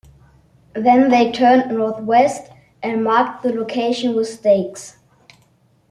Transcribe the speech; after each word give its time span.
Then 0.73 1.11
they 1.11 1.31
turned 1.31 1.69
northwest 1.69 2.49
and 2.81 3.03
marked 3.03 3.43
the 3.43 3.53
location 3.53 4.15
with 4.15 4.27
stakes. 4.29 4.97